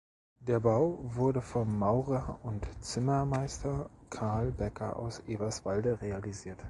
[0.39, 6.57] Der Bau wurde vom Maurer- und Zimmermeister Carl Becker aus Eberswalde realisiert.